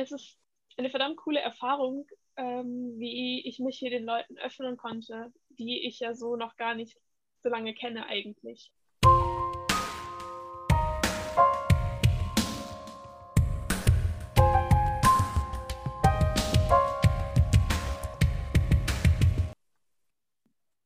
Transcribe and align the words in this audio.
es 0.00 0.12
ist 0.12 0.38
eine 0.78 0.88
verdammt 0.88 1.18
coole 1.18 1.40
Erfahrung, 1.40 2.06
ähm, 2.36 2.94
wie 2.96 3.46
ich 3.46 3.58
mich 3.58 3.78
hier 3.78 3.90
den 3.90 4.04
Leuten 4.04 4.38
öffnen 4.38 4.78
konnte, 4.78 5.30
die 5.50 5.86
ich 5.86 6.00
ja 6.00 6.14
so 6.14 6.36
noch 6.36 6.56
gar 6.56 6.74
nicht 6.74 6.98
so 7.42 7.50
lange 7.50 7.74
kenne 7.74 8.06
eigentlich. 8.06 8.72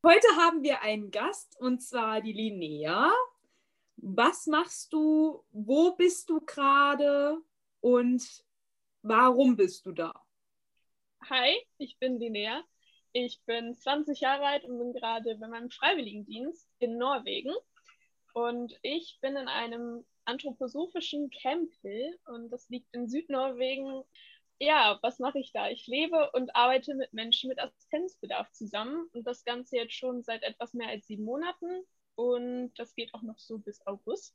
Heute 0.04 0.26
haben 0.36 0.62
wir 0.64 0.82
einen 0.82 1.12
Gast 1.12 1.56
und 1.60 1.82
zwar 1.82 2.20
die 2.20 2.32
Linnea. 2.32 3.12
Was 3.96 4.48
machst 4.48 4.92
du? 4.92 5.44
Wo 5.52 5.94
bist 5.94 6.28
du 6.30 6.40
gerade? 6.40 7.38
Und 7.80 8.44
warum 9.04 9.56
bist 9.56 9.86
du 9.86 9.92
da? 9.92 10.12
Hi, 11.30 11.54
ich 11.78 11.98
bin 11.98 12.18
Linnea. 12.18 12.62
Ich 13.12 13.40
bin 13.46 13.74
20 13.74 14.20
Jahre 14.20 14.44
alt 14.44 14.64
und 14.64 14.78
bin 14.78 14.92
gerade 14.92 15.36
bei 15.36 15.46
meinem 15.46 15.70
Freiwilligendienst 15.70 16.68
in 16.80 16.98
Norwegen. 16.98 17.54
Und 18.32 18.76
ich 18.82 19.18
bin 19.20 19.36
in 19.36 19.46
einem 19.46 20.04
anthroposophischen 20.24 21.30
Camp 21.30 21.70
und 22.26 22.50
das 22.50 22.68
liegt 22.68 22.92
in 22.92 23.08
Südnorwegen 23.08 24.02
ja, 24.60 24.98
was 25.02 25.18
mache 25.18 25.38
ich 25.38 25.52
da? 25.52 25.68
Ich 25.68 25.86
lebe 25.86 26.30
und 26.32 26.54
arbeite 26.54 26.94
mit 26.94 27.12
Menschen 27.12 27.48
mit 27.48 27.58
Assistenzbedarf 27.58 28.50
zusammen 28.52 29.08
und 29.12 29.26
das 29.26 29.44
Ganze 29.44 29.76
jetzt 29.76 29.94
schon 29.94 30.22
seit 30.22 30.42
etwas 30.42 30.74
mehr 30.74 30.88
als 30.88 31.06
sieben 31.06 31.24
Monaten 31.24 31.84
und 32.14 32.72
das 32.76 32.94
geht 32.94 33.12
auch 33.14 33.22
noch 33.22 33.38
so 33.38 33.58
bis 33.58 33.84
August. 33.86 34.34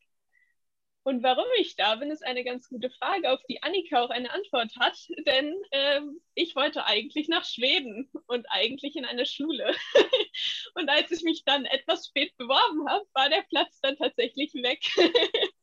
Und 1.03 1.23
warum 1.23 1.45
ich 1.57 1.75
da 1.75 1.95
bin, 1.95 2.11
ist 2.11 2.25
eine 2.25 2.43
ganz 2.43 2.67
gute 2.69 2.89
Frage, 2.89 3.31
auf 3.31 3.41
die 3.49 3.63
Annika 3.63 4.01
auch 4.01 4.09
eine 4.09 4.31
Antwort 4.31 4.75
hat, 4.77 4.97
denn 5.25 5.55
äh, 5.71 6.01
ich 6.35 6.55
wollte 6.55 6.85
eigentlich 6.85 7.29
nach 7.29 7.45
Schweden 7.45 8.11
und 8.27 8.45
eigentlich 8.49 8.95
in 8.95 9.05
eine 9.05 9.25
Schule. 9.25 9.73
und 10.75 10.89
als 10.89 11.11
ich 11.11 11.23
mich 11.23 11.43
dann 11.45 11.65
etwas 11.65 12.07
spät 12.07 12.35
beworben 12.37 12.87
habe, 12.89 13.05
war 13.13 13.29
der 13.29 13.43
Platz 13.43 13.79
dann 13.81 13.95
tatsächlich 13.95 14.53
weg. 14.55 14.81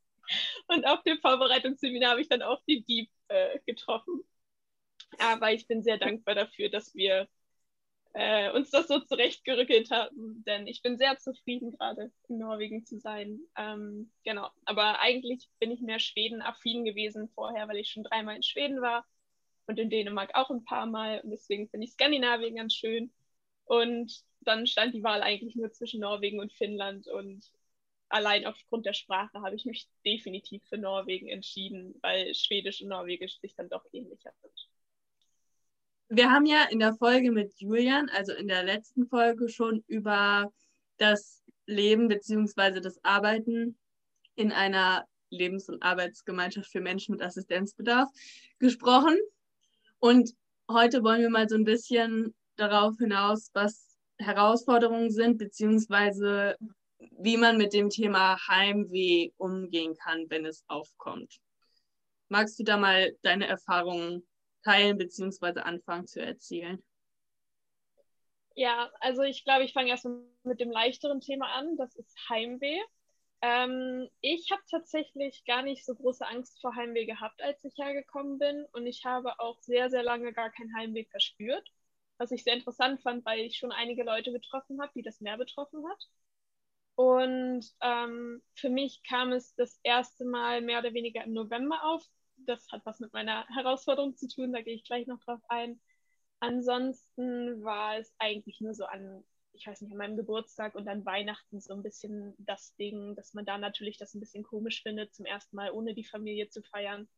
und 0.68 0.86
auf 0.86 1.02
dem 1.02 1.18
Vorbereitungsseminar 1.20 2.12
habe 2.12 2.22
ich 2.22 2.28
dann 2.28 2.42
auch 2.42 2.62
die 2.66 2.82
Dieb 2.82 3.10
äh, 3.28 3.58
getroffen. 3.66 4.22
Aber 5.18 5.52
ich 5.52 5.66
bin 5.66 5.82
sehr 5.82 5.98
dankbar 5.98 6.34
dafür, 6.34 6.70
dass 6.70 6.94
wir 6.94 7.28
äh, 8.16 8.50
uns 8.52 8.70
das 8.70 8.88
so 8.88 8.98
zurechtgerückelt 9.00 9.90
haben, 9.90 10.42
denn 10.46 10.66
ich 10.66 10.80
bin 10.80 10.96
sehr 10.96 11.18
zufrieden, 11.18 11.72
gerade 11.72 12.10
in 12.28 12.38
Norwegen 12.38 12.86
zu 12.86 12.98
sein. 12.98 13.40
Ähm, 13.58 14.10
genau, 14.24 14.48
aber 14.64 15.00
eigentlich 15.00 15.50
bin 15.60 15.70
ich 15.70 15.82
mehr 15.82 15.98
Schweden-affin 15.98 16.86
gewesen 16.86 17.28
vorher, 17.34 17.68
weil 17.68 17.76
ich 17.76 17.90
schon 17.90 18.04
dreimal 18.04 18.36
in 18.36 18.42
Schweden 18.42 18.80
war 18.80 19.04
und 19.66 19.78
in 19.78 19.90
Dänemark 19.90 20.30
auch 20.34 20.50
ein 20.50 20.64
paar 20.64 20.86
Mal 20.86 21.20
und 21.20 21.30
deswegen 21.30 21.68
finde 21.68 21.86
ich 21.86 21.92
Skandinavien 21.92 22.56
ganz 22.56 22.72
schön. 22.74 23.12
Und 23.66 24.22
dann 24.40 24.66
stand 24.66 24.94
die 24.94 25.02
Wahl 25.02 25.22
eigentlich 25.22 25.54
nur 25.54 25.72
zwischen 25.72 26.00
Norwegen 26.00 26.40
und 26.40 26.54
Finnland 26.54 27.08
und 27.08 27.44
allein 28.08 28.46
aufgrund 28.46 28.86
der 28.86 28.94
Sprache 28.94 29.42
habe 29.42 29.56
ich 29.56 29.66
mich 29.66 29.88
definitiv 30.06 30.62
für 30.68 30.78
Norwegen 30.78 31.28
entschieden, 31.28 31.94
weil 32.00 32.34
Schwedisch 32.34 32.80
und 32.80 32.88
Norwegisch 32.88 33.40
sich 33.40 33.54
dann 33.56 33.68
doch 33.68 33.84
ähnlicher 33.92 34.32
sind 34.40 34.55
wir 36.08 36.30
haben 36.30 36.46
ja 36.46 36.64
in 36.70 36.78
der 36.78 36.94
Folge 36.94 37.32
mit 37.32 37.52
Julian, 37.58 38.08
also 38.10 38.32
in 38.32 38.48
der 38.48 38.62
letzten 38.62 39.06
Folge, 39.06 39.48
schon 39.48 39.82
über 39.86 40.52
das 40.98 41.42
Leben 41.66 42.08
bzw. 42.08 42.80
das 42.80 43.02
Arbeiten 43.04 43.76
in 44.36 44.52
einer 44.52 45.06
Lebens- 45.30 45.68
und 45.68 45.82
Arbeitsgemeinschaft 45.82 46.70
für 46.70 46.80
Menschen 46.80 47.12
mit 47.12 47.22
Assistenzbedarf 47.22 48.08
gesprochen. 48.58 49.18
Und 49.98 50.30
heute 50.70 51.02
wollen 51.02 51.22
wir 51.22 51.30
mal 51.30 51.48
so 51.48 51.56
ein 51.56 51.64
bisschen 51.64 52.34
darauf 52.56 52.96
hinaus, 52.98 53.50
was 53.52 53.98
Herausforderungen 54.18 55.10
sind, 55.10 55.38
beziehungsweise 55.38 56.56
wie 57.18 57.36
man 57.36 57.58
mit 57.58 57.72
dem 57.72 57.90
Thema 57.90 58.36
Heimweh 58.48 59.30
umgehen 59.36 59.96
kann, 59.96 60.26
wenn 60.28 60.46
es 60.46 60.64
aufkommt. 60.68 61.38
Magst 62.28 62.58
du 62.58 62.64
da 62.64 62.76
mal 62.76 63.14
deine 63.22 63.46
Erfahrungen 63.46 64.26
teilen 64.66 64.98
bzw. 64.98 65.60
anfangen 65.60 66.06
zu 66.06 66.20
erzählen? 66.20 66.82
Ja, 68.54 68.90
also 69.00 69.22
ich 69.22 69.44
glaube, 69.44 69.64
ich 69.64 69.72
fange 69.72 69.90
erst 69.90 70.08
mit 70.44 70.60
dem 70.60 70.70
leichteren 70.70 71.20
Thema 71.20 71.52
an. 71.54 71.76
Das 71.76 71.94
ist 71.94 72.16
Heimweh. 72.28 72.80
Ähm, 73.42 74.08
ich 74.22 74.50
habe 74.50 74.62
tatsächlich 74.70 75.44
gar 75.44 75.62
nicht 75.62 75.84
so 75.84 75.94
große 75.94 76.26
Angst 76.26 76.60
vor 76.60 76.74
Heimweh 76.74 77.04
gehabt, 77.04 77.42
als 77.42 77.62
ich 77.64 77.76
hergekommen 77.76 78.38
bin. 78.38 78.64
Und 78.72 78.86
ich 78.86 79.04
habe 79.04 79.38
auch 79.40 79.60
sehr, 79.60 79.90
sehr 79.90 80.02
lange 80.02 80.32
gar 80.32 80.50
kein 80.50 80.74
Heimweh 80.76 81.04
verspürt. 81.04 81.68
Was 82.18 82.30
ich 82.30 82.44
sehr 82.44 82.54
interessant 82.54 83.02
fand, 83.02 83.26
weil 83.26 83.40
ich 83.40 83.58
schon 83.58 83.72
einige 83.72 84.04
Leute 84.04 84.32
getroffen 84.32 84.80
habe, 84.80 84.92
die 84.94 85.02
das 85.02 85.20
mehr 85.20 85.36
betroffen 85.36 85.86
hat. 85.86 86.08
Und 86.94 87.66
ähm, 87.82 88.42
für 88.54 88.70
mich 88.70 89.02
kam 89.06 89.32
es 89.32 89.54
das 89.54 89.78
erste 89.82 90.24
Mal 90.24 90.62
mehr 90.62 90.78
oder 90.78 90.94
weniger 90.94 91.22
im 91.24 91.34
November 91.34 91.84
auf, 91.84 92.02
das 92.38 92.70
hat 92.70 92.84
was 92.84 93.00
mit 93.00 93.12
meiner 93.12 93.46
Herausforderung 93.48 94.16
zu 94.16 94.28
tun, 94.28 94.52
da 94.52 94.62
gehe 94.62 94.74
ich 94.74 94.84
gleich 94.84 95.06
noch 95.06 95.20
drauf 95.20 95.40
ein. 95.48 95.80
Ansonsten 96.40 97.62
war 97.62 97.96
es 97.96 98.14
eigentlich 98.18 98.60
nur 98.60 98.74
so 98.74 98.84
an, 98.84 99.24
ich 99.52 99.66
weiß 99.66 99.80
nicht, 99.80 99.92
an 99.92 99.98
meinem 99.98 100.16
Geburtstag 100.16 100.74
und 100.74 100.86
an 100.88 101.04
Weihnachten 101.04 101.60
so 101.60 101.72
ein 101.74 101.82
bisschen 101.82 102.34
das 102.38 102.74
Ding, 102.76 103.14
dass 103.16 103.34
man 103.34 103.44
da 103.44 103.58
natürlich 103.58 103.98
das 103.98 104.14
ein 104.14 104.20
bisschen 104.20 104.44
komisch 104.44 104.82
findet, 104.82 105.14
zum 105.14 105.24
ersten 105.24 105.56
Mal 105.56 105.70
ohne 105.70 105.94
die 105.94 106.04
Familie 106.04 106.48
zu 106.48 106.62
feiern, 106.62 107.08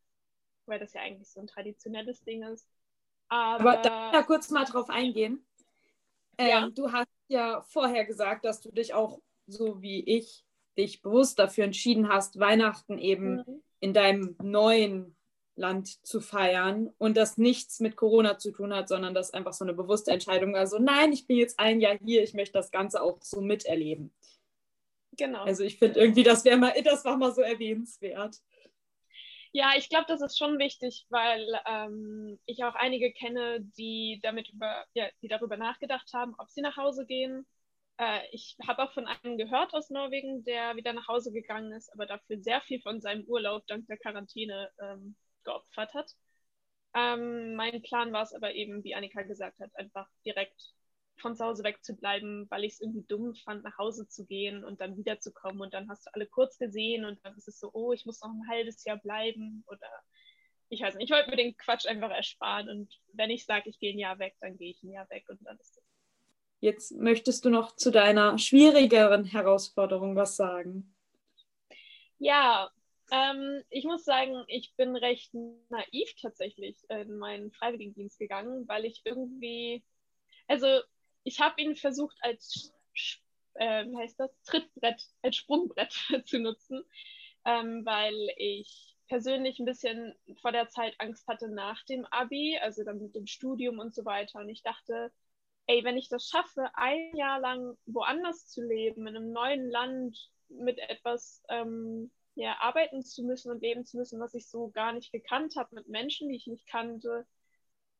weil 0.65 0.79
das 0.79 0.93
ja 0.93 1.01
eigentlich 1.01 1.29
so 1.29 1.41
ein 1.41 1.47
traditionelles 1.47 2.23
Ding 2.23 2.43
ist. 2.43 2.67
Aber, 3.27 3.77
Aber 3.77 3.81
ich 3.81 4.11
da 4.11 4.23
kurz 4.23 4.49
mal 4.49 4.65
drauf 4.65 4.89
eingehen? 4.89 5.45
Ja. 6.39 6.65
Ähm, 6.65 6.73
du 6.73 6.91
hast 6.91 7.09
ja 7.27 7.61
vorher 7.63 8.05
gesagt, 8.05 8.45
dass 8.45 8.61
du 8.61 8.71
dich 8.71 8.93
auch 8.93 9.21
so 9.45 9.81
wie 9.81 10.03
ich 10.03 10.45
dich 10.77 11.01
bewusst 11.01 11.39
dafür 11.39 11.65
entschieden 11.65 12.07
hast, 12.07 12.39
Weihnachten 12.39 12.97
eben 12.97 13.37
mhm. 13.37 13.63
In 13.79 13.93
deinem 13.93 14.35
neuen 14.41 15.15
Land 15.55 16.05
zu 16.05 16.21
feiern 16.21 16.89
und 16.97 17.17
das 17.17 17.37
nichts 17.37 17.79
mit 17.79 17.95
Corona 17.95 18.37
zu 18.37 18.51
tun 18.51 18.73
hat, 18.73 18.87
sondern 18.87 19.13
das 19.13 19.33
einfach 19.33 19.53
so 19.53 19.65
eine 19.65 19.73
bewusste 19.73 20.11
Entscheidung. 20.11 20.55
Also 20.55 20.79
nein, 20.79 21.11
ich 21.11 21.27
bin 21.27 21.37
jetzt 21.37 21.59
ein 21.59 21.81
Jahr 21.81 21.97
hier, 22.03 22.23
ich 22.23 22.33
möchte 22.33 22.53
das 22.53 22.71
Ganze 22.71 23.01
auch 23.01 23.21
so 23.21 23.41
miterleben. 23.41 24.11
Genau. 25.17 25.43
Also 25.43 25.63
ich 25.63 25.77
finde 25.77 25.99
irgendwie, 25.99 26.23
das 26.23 26.45
wäre 26.45 26.57
mal, 26.57 26.73
das 26.83 27.03
war 27.03 27.17
mal 27.17 27.33
so 27.33 27.41
erwähnenswert. 27.41 28.37
Ja, 29.51 29.73
ich 29.75 29.89
glaube, 29.89 30.05
das 30.07 30.21
ist 30.21 30.37
schon 30.37 30.59
wichtig, 30.59 31.05
weil 31.09 31.45
ähm, 31.65 32.39
ich 32.45 32.63
auch 32.63 32.75
einige 32.75 33.11
kenne, 33.11 33.59
die 33.77 34.19
damit 34.21 34.49
über, 34.49 34.85
ja, 34.93 35.07
die 35.21 35.27
darüber 35.27 35.57
nachgedacht 35.57 36.13
haben, 36.13 36.35
ob 36.37 36.49
sie 36.49 36.61
nach 36.61 36.77
Hause 36.77 37.05
gehen. 37.05 37.47
Äh, 37.99 38.21
ich 38.31 38.57
habe 38.67 38.83
auch 38.83 38.93
von 38.93 39.07
einem 39.07 39.37
gehört 39.37 39.73
aus 39.73 39.89
Norwegen, 39.91 40.43
der 40.45 40.75
wieder 40.77 40.93
nach 40.93 41.07
Hause 41.07 41.31
gegangen 41.33 41.73
ist, 41.73 41.91
aber 41.93 42.05
dafür 42.07 42.39
sehr 42.41 42.61
viel 42.61 42.81
von 42.81 43.01
seinem 43.01 43.25
Urlaub 43.25 43.67
dank 43.67 43.87
der 43.87 43.97
Quarantäne 43.97 44.71
ähm, 44.81 45.15
geopfert 45.43 45.93
hat. 45.93 46.15
Ähm, 46.95 47.55
mein 47.55 47.81
Plan 47.83 48.13
war 48.13 48.23
es 48.23 48.33
aber 48.33 48.53
eben, 48.55 48.83
wie 48.83 48.95
Annika 48.95 49.23
gesagt 49.23 49.59
hat, 49.59 49.75
einfach 49.75 50.07
direkt 50.25 50.73
von 51.17 51.35
zu 51.35 51.43
Hause 51.45 51.63
wegzubleiben, 51.63 52.47
weil 52.49 52.63
ich 52.63 52.73
es 52.73 52.81
irgendwie 52.81 53.05
dumm 53.07 53.35
fand, 53.35 53.63
nach 53.63 53.77
Hause 53.77 54.07
zu 54.07 54.25
gehen 54.25 54.63
und 54.63 54.81
dann 54.81 54.97
wiederzukommen 54.97 55.61
und 55.61 55.73
dann 55.73 55.89
hast 55.89 56.07
du 56.07 56.11
alle 56.13 56.27
kurz 56.27 56.57
gesehen 56.57 57.05
und 57.05 57.23
dann 57.25 57.35
ist 57.37 57.47
es 57.49 57.59
so, 57.59 57.71
oh, 57.73 57.91
ich 57.93 58.05
muss 58.05 58.21
noch 58.21 58.29
ein 58.31 58.47
halbes 58.49 58.85
Jahr 58.85 58.97
bleiben 58.97 59.63
oder 59.67 59.89
ich 60.69 60.81
weiß 60.81 60.95
nicht, 60.95 61.05
ich 61.05 61.11
wollte 61.11 61.29
mir 61.31 61.35
den 61.37 61.57
Quatsch 61.57 61.87
einfach 61.87 62.11
ersparen 62.11 62.69
und 62.69 62.93
wenn 63.13 63.29
ich 63.31 63.45
sage, 63.45 63.69
ich 63.69 63.79
gehe 63.79 63.93
ein 63.93 63.99
Jahr 63.99 64.19
weg, 64.19 64.35
dann 64.39 64.57
gehe 64.57 64.71
ich 64.71 64.81
ein 64.83 64.91
Jahr 64.91 65.09
weg 65.09 65.27
und 65.29 65.39
dann 65.45 65.57
ist 65.59 65.77
es. 65.77 65.78
Jetzt 66.61 66.91
möchtest 66.91 67.45
du 67.45 67.49
noch 67.49 67.75
zu 67.75 67.89
deiner 67.89 68.37
schwierigeren 68.37 69.23
Herausforderung 69.23 70.15
was 70.15 70.35
sagen? 70.35 70.93
Ja, 72.17 72.69
ähm, 73.11 73.63
ich 73.69 73.85
muss 73.85 74.03
sagen, 74.03 74.43
ich 74.47 74.73
bin 74.75 74.95
recht 74.95 75.33
naiv 75.69 76.13
tatsächlich 76.21 76.77
in 76.89 77.17
meinen 77.17 77.51
Freiwilligendienst 77.51 78.19
gegangen, 78.19 78.67
weil 78.67 78.85
ich 78.85 79.01
irgendwie, 79.05 79.83
also 80.47 80.81
ich 81.23 81.39
habe 81.39 81.61
ihn 81.61 81.75
versucht 81.75 82.17
als, 82.21 82.73
äh, 83.55 83.85
wie 83.85 83.97
heißt 83.97 84.19
das, 84.19 84.31
Trittbrett, 84.43 85.01
als 85.21 85.37
Sprungbrett 85.37 85.93
zu 86.25 86.39
nutzen, 86.39 86.83
ähm, 87.45 87.85
weil 87.85 88.15
ich 88.35 88.97
persönlich 89.07 89.59
ein 89.59 89.65
bisschen 89.65 90.13
vor 90.41 90.51
der 90.51 90.69
Zeit 90.69 90.93
Angst 90.99 91.27
hatte 91.27 91.47
nach 91.47 91.83
dem 91.85 92.05
Abi, 92.11 92.59
also 92.61 92.83
dann 92.83 93.01
mit 93.01 93.15
dem 93.15 93.25
Studium 93.25 93.79
und 93.79 93.95
so 93.95 94.05
weiter. 94.05 94.39
Und 94.39 94.49
ich 94.49 94.61
dachte, 94.61 95.11
ey, 95.69 95.83
wenn 95.83 95.97
ich 95.97 96.09
das 96.09 96.27
schaffe, 96.27 96.67
ein 96.73 97.15
Jahr 97.15 97.39
lang 97.39 97.77
woanders 97.85 98.47
zu 98.47 98.65
leben, 98.65 99.05
in 99.05 99.15
einem 99.15 99.31
neuen 99.31 99.69
Land 99.69 100.17
mit 100.49 100.79
etwas 100.79 101.43
ähm, 101.47 102.09
ja, 102.33 102.57
arbeiten 102.59 103.03
zu 103.03 103.23
müssen 103.23 103.51
und 103.51 103.61
leben 103.61 103.85
zu 103.85 103.97
müssen, 103.97 104.19
was 104.19 104.33
ich 104.33 104.47
so 104.49 104.71
gar 104.71 104.93
nicht 104.93 105.11
gekannt 105.11 105.55
habe, 105.57 105.75
mit 105.75 105.87
Menschen, 105.87 106.27
die 106.27 106.37
ich 106.37 106.47
nicht 106.47 106.65
kannte, 106.65 107.27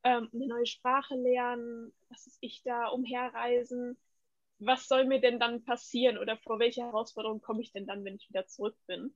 ähm, 0.02 0.28
eine 0.34 0.48
neue 0.48 0.66
Sprache 0.66 1.14
lernen, 1.14 1.92
was 2.08 2.26
ist 2.26 2.38
ich 2.40 2.64
da, 2.64 2.88
umherreisen. 2.88 3.96
Was 4.58 4.88
soll 4.88 5.04
mir 5.04 5.20
denn 5.20 5.38
dann 5.38 5.64
passieren 5.64 6.18
oder 6.18 6.38
vor 6.38 6.58
welche 6.58 6.82
Herausforderungen 6.82 7.40
komme 7.40 7.62
ich 7.62 7.70
denn 7.70 7.86
dann, 7.86 8.04
wenn 8.04 8.16
ich 8.16 8.28
wieder 8.28 8.48
zurück 8.48 8.76
bin? 8.88 9.14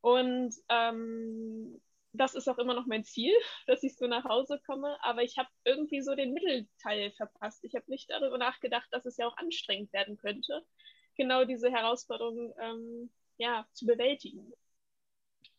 Und 0.00 0.54
ähm, 0.68 1.80
das 2.14 2.34
ist 2.34 2.48
auch 2.48 2.58
immer 2.58 2.74
noch 2.74 2.86
mein 2.86 3.04
Ziel, 3.04 3.34
dass 3.66 3.82
ich 3.82 3.96
so 3.96 4.06
nach 4.06 4.24
Hause 4.24 4.60
komme. 4.66 4.96
Aber 5.02 5.22
ich 5.22 5.36
habe 5.36 5.48
irgendwie 5.64 6.00
so 6.00 6.14
den 6.14 6.32
Mittelteil 6.32 7.12
verpasst. 7.12 7.64
Ich 7.64 7.74
habe 7.74 7.84
nicht 7.88 8.10
darüber 8.10 8.38
nachgedacht, 8.38 8.88
dass 8.90 9.04
es 9.04 9.16
ja 9.16 9.26
auch 9.26 9.36
anstrengend 9.36 9.92
werden 9.92 10.16
könnte, 10.16 10.64
genau 11.16 11.44
diese 11.44 11.70
Herausforderung 11.70 12.54
ähm, 12.58 13.10
ja, 13.36 13.66
zu 13.72 13.86
bewältigen. 13.86 14.52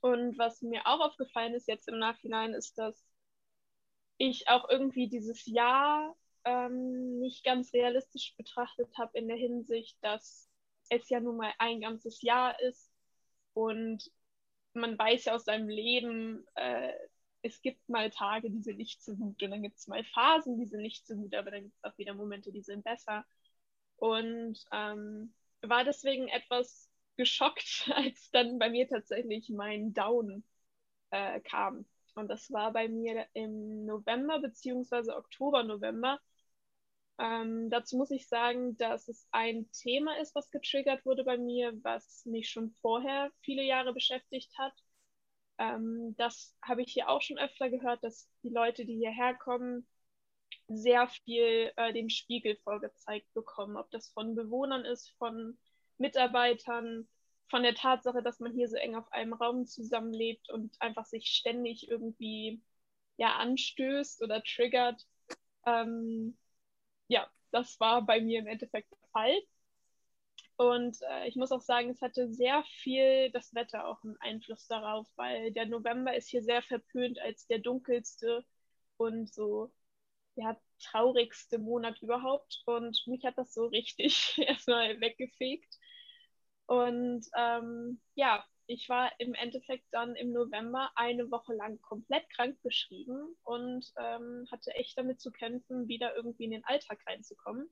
Und 0.01 0.37
was 0.37 0.61
mir 0.61 0.85
auch 0.85 0.99
aufgefallen 0.99 1.53
ist 1.53 1.67
jetzt 1.67 1.87
im 1.87 1.99
Nachhinein, 1.99 2.53
ist, 2.53 2.77
dass 2.77 3.05
ich 4.17 4.47
auch 4.47 4.69
irgendwie 4.69 5.09
dieses 5.09 5.45
Jahr 5.45 6.15
ähm, 6.45 7.19
nicht 7.19 7.43
ganz 7.43 7.73
realistisch 7.73 8.35
betrachtet 8.37 8.89
habe 8.97 9.17
in 9.17 9.27
der 9.27 9.37
Hinsicht, 9.37 9.97
dass 10.01 10.49
es 10.89 11.09
ja 11.09 11.19
nun 11.19 11.37
mal 11.37 11.51
ein 11.57 11.81
ganzes 11.81 12.21
Jahr 12.21 12.59
ist 12.61 12.91
und 13.53 14.11
man 14.75 14.97
weiß 14.97 15.25
ja 15.25 15.35
aus 15.35 15.45
seinem 15.45 15.69
Leben, 15.69 16.45
äh, 16.55 16.93
es 17.41 17.61
gibt 17.61 17.87
mal 17.89 18.09
Tage, 18.09 18.49
die 18.49 18.61
sind 18.61 18.77
nicht 18.77 19.03
so 19.03 19.15
gut 19.15 19.41
und 19.43 19.51
dann 19.51 19.61
gibt 19.61 19.77
es 19.77 19.87
mal 19.87 20.03
Phasen, 20.03 20.57
die 20.57 20.65
sind 20.65 20.81
nicht 20.81 21.05
so 21.05 21.15
gut, 21.15 21.35
aber 21.35 21.51
dann 21.51 21.63
gibt 21.63 21.75
es 21.77 21.83
auch 21.83 21.97
wieder 21.97 22.13
Momente, 22.13 22.51
die 22.51 22.63
sind 22.63 22.83
besser. 22.83 23.25
Und 23.97 24.57
ähm, 24.71 25.33
war 25.61 25.83
deswegen 25.83 26.27
etwas 26.27 26.89
geschockt, 27.17 27.89
als 27.95 28.29
dann 28.31 28.59
bei 28.59 28.69
mir 28.69 28.87
tatsächlich 28.87 29.49
mein 29.49 29.93
Down 29.93 30.43
äh, 31.11 31.39
kam. 31.41 31.85
Und 32.15 32.29
das 32.29 32.51
war 32.51 32.71
bei 32.73 32.87
mir 32.87 33.27
im 33.33 33.85
November 33.85 34.39
bzw. 34.39 35.11
Oktober, 35.11 35.63
November. 35.63 36.19
Ähm, 37.17 37.69
dazu 37.69 37.97
muss 37.97 38.11
ich 38.11 38.27
sagen, 38.27 38.77
dass 38.77 39.07
es 39.07 39.27
ein 39.31 39.69
Thema 39.71 40.17
ist, 40.19 40.35
was 40.35 40.51
getriggert 40.51 41.05
wurde 41.05 41.23
bei 41.23 41.37
mir, 41.37 41.73
was 41.83 42.25
mich 42.25 42.49
schon 42.49 42.71
vorher 42.81 43.31
viele 43.41 43.63
Jahre 43.63 43.93
beschäftigt 43.93 44.57
hat. 44.57 44.73
Ähm, 45.57 46.15
das 46.17 46.55
habe 46.61 46.81
ich 46.81 46.91
hier 46.91 47.09
auch 47.09 47.21
schon 47.21 47.37
öfter 47.37 47.69
gehört, 47.69 48.03
dass 48.03 48.29
die 48.43 48.49
Leute, 48.49 48.85
die 48.85 48.97
hierher 48.97 49.33
kommen, 49.35 49.87
sehr 50.67 51.07
viel 51.07 51.71
äh, 51.77 51.93
den 51.93 52.09
Spiegel 52.09 52.57
vorgezeigt 52.63 53.33
bekommen. 53.33 53.77
Ob 53.77 53.89
das 53.91 54.09
von 54.09 54.35
Bewohnern 54.35 54.83
ist, 54.83 55.13
von 55.17 55.57
Mitarbeitern, 55.97 57.07
von 57.49 57.63
der 57.63 57.75
Tatsache, 57.75 58.23
dass 58.23 58.39
man 58.39 58.53
hier 58.53 58.67
so 58.67 58.75
eng 58.75 58.95
auf 58.95 59.11
einem 59.11 59.33
Raum 59.33 59.65
zusammenlebt 59.67 60.49
und 60.49 60.75
einfach 60.81 61.05
sich 61.05 61.27
ständig 61.27 61.87
irgendwie 61.89 62.61
ja 63.17 63.35
anstößt 63.37 64.21
oder 64.23 64.43
triggert. 64.43 65.05
Ähm, 65.65 66.37
ja, 67.07 67.29
das 67.51 67.79
war 67.79 68.01
bei 68.05 68.21
mir 68.21 68.39
im 68.39 68.47
Endeffekt 68.47 68.91
der 68.91 69.09
Fall. 69.11 69.41
Und 70.57 70.97
äh, 71.01 71.27
ich 71.27 71.35
muss 71.35 71.51
auch 71.51 71.61
sagen, 71.61 71.89
es 71.89 72.01
hatte 72.01 72.31
sehr 72.33 72.63
viel 72.81 73.29
das 73.31 73.53
Wetter 73.53 73.87
auch 73.87 74.03
einen 74.03 74.17
Einfluss 74.21 74.67
darauf, 74.67 75.07
weil 75.15 75.51
der 75.51 75.65
November 75.65 76.15
ist 76.15 76.29
hier 76.29 76.43
sehr 76.43 76.61
verpönt 76.61 77.19
als 77.19 77.45
der 77.47 77.59
dunkelste 77.59 78.45
und 78.97 79.33
so 79.33 79.71
ja, 80.35 80.57
traurigste 80.79 81.59
Monat 81.59 82.01
überhaupt. 82.01 82.61
Und 82.65 83.01
mich 83.07 83.25
hat 83.25 83.37
das 83.37 83.53
so 83.53 83.65
richtig 83.67 84.37
erstmal 84.47 84.99
weggefegt. 85.01 85.77
Und 86.67 87.25
ähm, 87.37 88.01
ja, 88.15 88.45
ich 88.67 88.89
war 88.89 89.11
im 89.19 89.33
Endeffekt 89.33 89.85
dann 89.91 90.15
im 90.15 90.31
November 90.31 90.91
eine 90.95 91.29
Woche 91.31 91.53
lang 91.53 91.79
komplett 91.81 92.29
krank 92.31 92.61
geschrieben 92.61 93.35
und 93.43 93.91
ähm, 93.97 94.47
hatte 94.51 94.71
echt 94.75 94.97
damit 94.97 95.21
zu 95.21 95.31
kämpfen, 95.31 95.87
wieder 95.87 96.15
irgendwie 96.15 96.45
in 96.45 96.51
den 96.51 96.65
Alltag 96.65 96.99
reinzukommen. 97.07 97.69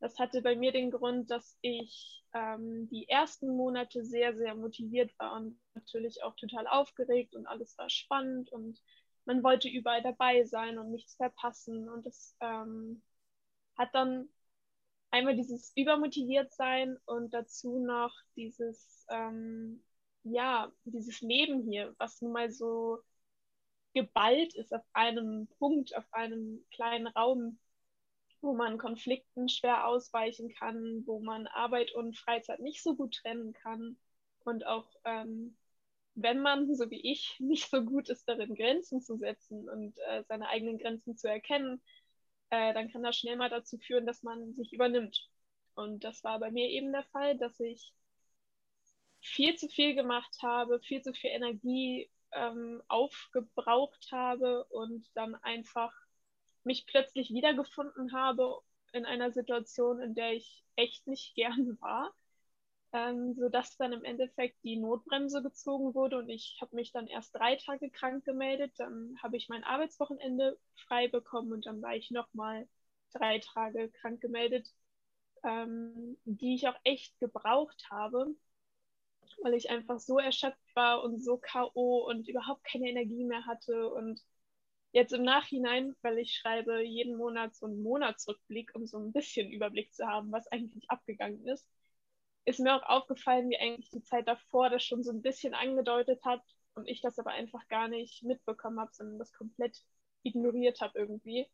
Das 0.00 0.18
hatte 0.18 0.42
bei 0.42 0.54
mir 0.56 0.72
den 0.72 0.90
Grund, 0.90 1.30
dass 1.30 1.56
ich 1.62 2.24
ähm, 2.34 2.88
die 2.90 3.08
ersten 3.08 3.48
Monate 3.56 4.04
sehr, 4.04 4.36
sehr 4.36 4.54
motiviert 4.54 5.12
war 5.18 5.34
und 5.34 5.58
natürlich 5.74 6.22
auch 6.22 6.36
total 6.36 6.66
aufgeregt 6.66 7.34
und 7.34 7.46
alles 7.46 7.76
war 7.78 7.88
spannend 7.88 8.52
und 8.52 8.80
man 9.24 9.42
wollte 9.42 9.68
überall 9.68 10.02
dabei 10.02 10.44
sein 10.44 10.78
und 10.78 10.90
nichts 10.90 11.16
verpassen. 11.16 11.88
Und 11.88 12.04
das 12.06 12.36
ähm, 12.40 13.02
hat 13.76 13.94
dann 13.94 14.28
einmal 15.10 15.36
dieses 15.36 15.72
übermotiviert 15.76 16.52
sein 16.52 16.98
und 17.06 17.32
dazu 17.32 17.78
noch 17.78 18.12
dieses, 18.36 19.06
ähm, 19.10 19.82
ja, 20.24 20.72
dieses 20.84 21.20
Leben 21.20 21.62
hier, 21.62 21.94
was 21.98 22.20
nun 22.20 22.32
mal 22.32 22.50
so 22.50 22.98
geballt 23.94 24.54
ist 24.54 24.74
auf 24.74 24.84
einem 24.92 25.48
Punkt, 25.58 25.96
auf 25.96 26.04
einem 26.12 26.64
kleinen 26.72 27.06
Raum, 27.06 27.58
wo 28.40 28.54
man 28.54 28.78
Konflikten 28.78 29.48
schwer 29.48 29.86
ausweichen 29.86 30.52
kann, 30.54 31.02
wo 31.06 31.20
man 31.20 31.46
Arbeit 31.46 31.94
und 31.94 32.16
Freizeit 32.18 32.60
nicht 32.60 32.82
so 32.82 32.96
gut 32.96 33.16
trennen 33.22 33.52
kann 33.52 33.96
und 34.44 34.66
auch 34.66 34.88
ähm, 35.04 35.56
wenn 36.14 36.40
man, 36.40 36.72
so 36.74 36.90
wie 36.90 37.00
ich, 37.12 37.36
nicht 37.40 37.70
so 37.70 37.82
gut 37.84 38.08
ist 38.08 38.28
darin, 38.28 38.54
Grenzen 38.54 39.00
zu 39.00 39.16
setzen 39.16 39.68
und 39.68 39.98
äh, 40.08 40.24
seine 40.28 40.48
eigenen 40.48 40.78
Grenzen 40.78 41.16
zu 41.16 41.28
erkennen, 41.28 41.82
äh, 42.50 42.72
dann 42.74 42.90
kann 42.90 43.02
das 43.02 43.16
schnell 43.16 43.36
mal 43.36 43.50
dazu 43.50 43.78
führen, 43.78 44.06
dass 44.06 44.22
man 44.22 44.54
sich 44.54 44.72
übernimmt. 44.72 45.28
Und 45.74 46.04
das 46.04 46.22
war 46.24 46.38
bei 46.38 46.50
mir 46.50 46.68
eben 46.68 46.92
der 46.92 47.04
Fall, 47.04 47.36
dass 47.36 47.58
ich 47.60 47.92
viel 49.24 49.56
zu 49.56 49.68
viel 49.68 49.94
gemacht 49.94 50.36
habe, 50.42 50.80
viel 50.80 51.02
zu 51.02 51.12
viel 51.14 51.30
Energie 51.30 52.10
ähm, 52.32 52.82
aufgebraucht 52.88 54.08
habe 54.12 54.64
und 54.66 55.06
dann 55.14 55.34
einfach 55.36 55.92
mich 56.64 56.86
plötzlich 56.86 57.30
wiedergefunden 57.30 58.12
habe 58.12 58.60
in 58.92 59.06
einer 59.06 59.32
Situation, 59.32 60.00
in 60.00 60.14
der 60.14 60.32
ich 60.34 60.64
echt 60.76 61.06
nicht 61.06 61.34
gern 61.36 61.78
war, 61.80 62.12
ähm, 62.92 63.34
sodass 63.34 63.76
dann 63.76 63.92
im 63.92 64.04
Endeffekt 64.04 64.62
die 64.62 64.76
Notbremse 64.76 65.42
gezogen 65.42 65.94
wurde 65.94 66.18
und 66.18 66.28
ich 66.28 66.58
habe 66.60 66.76
mich 66.76 66.92
dann 66.92 67.06
erst 67.06 67.34
drei 67.34 67.56
Tage 67.56 67.90
krank 67.90 68.24
gemeldet, 68.24 68.72
dann 68.78 69.16
habe 69.22 69.36
ich 69.36 69.48
mein 69.48 69.64
Arbeitswochenende 69.64 70.58
frei 70.86 71.08
bekommen 71.08 71.52
und 71.52 71.66
dann 71.66 71.82
war 71.82 71.96
ich 71.96 72.10
nochmal 72.10 72.68
drei 73.12 73.38
Tage 73.40 73.90
krank 73.90 74.20
gemeldet, 74.20 74.72
ähm, 75.44 76.18
die 76.24 76.54
ich 76.56 76.68
auch 76.68 76.78
echt 76.84 77.18
gebraucht 77.20 77.86
habe, 77.90 78.34
weil 79.42 79.54
ich 79.54 79.70
einfach 79.70 79.98
so 80.00 80.18
erschöpft 80.18 80.74
war 80.74 81.02
und 81.02 81.22
so 81.22 81.38
KO 81.38 82.06
und 82.08 82.28
überhaupt 82.28 82.64
keine 82.64 82.88
Energie 82.88 83.24
mehr 83.24 83.46
hatte 83.46 83.88
und 83.90 84.20
jetzt 84.92 85.12
im 85.12 85.24
Nachhinein, 85.24 85.94
weil 86.02 86.18
ich 86.18 86.34
schreibe 86.36 86.82
jeden 86.82 87.16
Monat 87.16 87.54
so 87.56 87.66
einen 87.66 87.82
Monatsrückblick, 87.82 88.74
um 88.74 88.86
so 88.86 88.98
ein 88.98 89.12
bisschen 89.12 89.50
Überblick 89.50 89.92
zu 89.92 90.06
haben, 90.06 90.30
was 90.32 90.46
eigentlich 90.48 90.88
abgegangen 90.90 91.46
ist, 91.48 91.68
ist 92.44 92.60
mir 92.60 92.74
auch 92.76 92.82
aufgefallen, 92.88 93.50
wie 93.50 93.58
eigentlich 93.58 93.90
die 93.90 94.02
Zeit 94.02 94.28
davor 94.28 94.70
das 94.70 94.84
schon 94.84 95.02
so 95.02 95.10
ein 95.10 95.22
bisschen 95.22 95.54
angedeutet 95.54 96.24
hat 96.24 96.42
und 96.74 96.88
ich 96.88 97.00
das 97.00 97.18
aber 97.18 97.30
einfach 97.30 97.66
gar 97.68 97.88
nicht 97.88 98.22
mitbekommen 98.22 98.80
habe, 98.80 98.92
sondern 98.92 99.18
das 99.18 99.32
komplett 99.32 99.82
ignoriert 100.22 100.80
habe 100.80 100.98
irgendwie. 100.98 101.48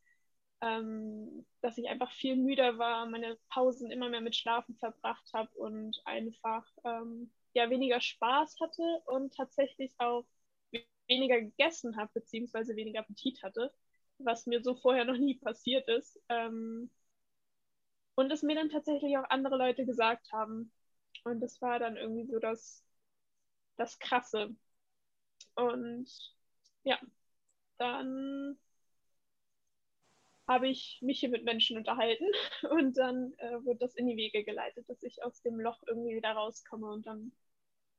Ähm, 0.63 1.47
dass 1.63 1.79
ich 1.79 1.89
einfach 1.89 2.13
viel 2.13 2.37
müder 2.37 2.77
war, 2.77 3.07
meine 3.07 3.39
Pausen 3.49 3.91
immer 3.91 4.11
mehr 4.11 4.21
mit 4.21 4.37
Schlafen 4.37 4.77
verbracht 4.77 5.31
habe 5.33 5.51
und 5.57 5.99
einfach 6.05 6.67
ähm, 6.85 7.33
ja 7.55 7.71
weniger 7.71 8.01
Spaß 8.01 8.57
hatte 8.61 8.83
und 9.07 9.35
tatsächlich 9.35 9.93
auch 9.99 10.25
weniger 11.09 11.41
gegessen 11.41 11.97
habe, 11.97 12.11
beziehungsweise 12.15 12.77
weniger 12.77 13.01
Appetit 13.01 13.43
hatte, 13.43 13.73
was 14.19 14.47
mir 14.47 14.63
so 14.63 14.75
vorher 14.77 15.05
noch 15.05 15.17
nie 15.19 15.35
passiert 15.37 15.89
ist. 15.89 16.21
Ähm, 16.29 16.91
und 18.15 18.31
es 18.33 18.43
mir 18.43 18.55
dann 18.55 18.69
tatsächlich 18.71 19.17
auch 19.19 19.29
andere 19.31 19.57
Leute 19.57 19.85
gesagt 19.87 20.31
haben, 20.33 20.73
und 21.25 21.41
das 21.41 21.61
war 21.61 21.79
dann 21.79 21.97
irgendwie 21.97 22.27
so 22.27 22.39
das, 22.39 22.85
das 23.77 23.99
Krasse. 23.99 24.55
Und 25.55 26.09
ja, 26.85 26.99
dann 27.79 28.59
habe 30.51 30.69
ich 30.69 30.99
mich 31.01 31.21
hier 31.21 31.29
mit 31.29 31.45
Menschen 31.45 31.77
unterhalten 31.77 32.27
und 32.71 32.99
dann 32.99 33.33
äh, 33.39 33.65
wurde 33.65 33.79
das 33.79 33.95
in 33.95 34.09
die 34.09 34.17
Wege 34.17 34.43
geleitet, 34.43 34.89
dass 34.89 35.03
ich 35.05 35.23
aus 35.23 35.41
dem 35.43 35.61
Loch 35.61 35.81
irgendwie 35.87 36.17
wieder 36.17 36.33
rauskomme 36.33 36.89
und 36.89 37.07
dann 37.07 37.33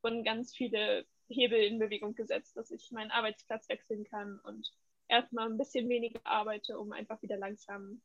wurden 0.03 0.23
ganz 0.23 0.53
viele 0.53 1.05
Hebel 1.29 1.59
in 1.59 1.79
Bewegung 1.79 2.13
gesetzt, 2.13 2.57
dass 2.57 2.69
ich 2.71 2.91
meinen 2.91 3.11
Arbeitsplatz 3.11 3.69
wechseln 3.69 4.03
kann 4.03 4.39
und 4.43 4.69
erstmal 5.07 5.49
ein 5.49 5.57
bisschen 5.57 5.87
weniger 5.87 6.19
arbeite, 6.25 6.77
um 6.77 6.91
einfach 6.91 7.21
wieder 7.21 7.37
langsam 7.37 8.01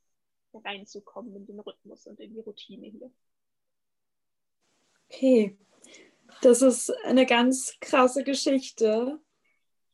reinzukommen 0.55 1.35
in 1.35 1.47
den 1.47 1.59
Rhythmus 1.59 2.07
und 2.07 2.21
in 2.21 2.33
die 2.33 2.41
Routine 2.41 2.87
hier. 2.87 3.11
Okay, 5.09 5.59
das 6.41 6.63
ist 6.63 6.91
eine 7.05 7.27
ganz 7.27 7.77
krasse 7.81 8.23
Geschichte. 8.23 9.21